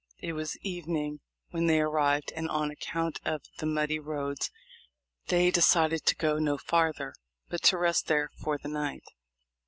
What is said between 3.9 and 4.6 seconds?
roads